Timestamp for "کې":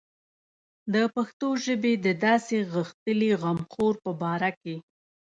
4.61-4.75